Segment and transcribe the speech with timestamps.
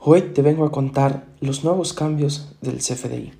[0.00, 3.32] Hoy te vengo a contar los nuevos cambios del CFDI.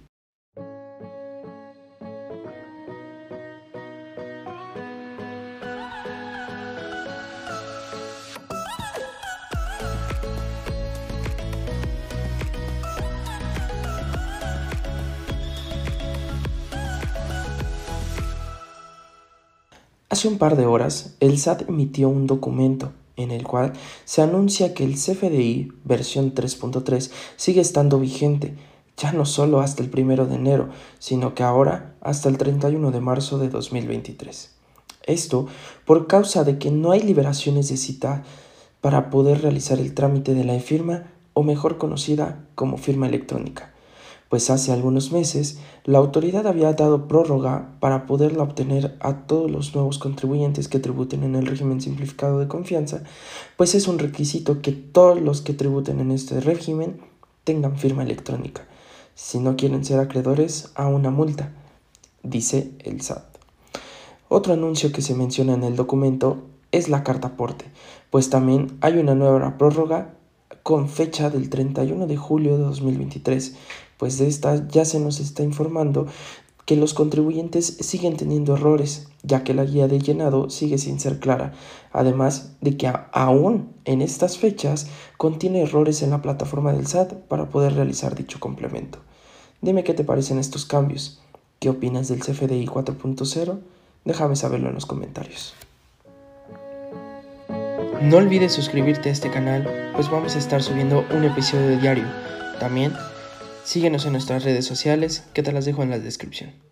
[20.10, 23.74] Hace un par de horas, el SAT emitió un documento en el cual
[24.04, 28.56] se anuncia que el CFDI versión 3.3 sigue estando vigente,
[28.96, 33.00] ya no solo hasta el 1 de enero, sino que ahora hasta el 31 de
[33.00, 34.54] marzo de 2023.
[35.04, 35.46] Esto
[35.84, 38.22] por causa de que no hay liberaciones de cita
[38.80, 43.72] para poder realizar el trámite de la firma o mejor conocida como firma electrónica
[44.28, 49.74] pues hace algunos meses la autoridad había dado prórroga para poderla obtener a todos los
[49.74, 53.02] nuevos contribuyentes que tributen en el régimen simplificado de confianza,
[53.56, 57.00] pues es un requisito que todos los que tributen en este régimen
[57.44, 58.66] tengan firma electrónica,
[59.14, 61.52] si no quieren ser acreedores a una multa,
[62.22, 63.24] dice el SAT.
[64.28, 67.64] Otro anuncio que se menciona en el documento es la carta aporte,
[68.10, 70.17] pues también hay una nueva prórroga
[70.62, 73.54] con fecha del 31 de julio de 2023
[73.98, 76.06] pues de esta ya se nos está informando
[76.64, 81.18] que los contribuyentes siguen teniendo errores, ya que la guía de llenado sigue sin ser
[81.18, 81.54] clara,
[81.92, 87.48] además de que aún en estas fechas contiene errores en la plataforma del SAT para
[87.48, 88.98] poder realizar dicho complemento.
[89.62, 91.22] Dime qué te parecen estos cambios,
[91.58, 93.58] qué opinas del CFDI 4.0,
[94.04, 95.54] déjame saberlo en los comentarios.
[98.00, 102.04] No olvides suscribirte a este canal, pues vamos a estar subiendo un episodio diario.
[102.60, 102.92] También
[103.68, 106.67] Síguenos en nuestras redes sociales, que te las dejo en la descripción.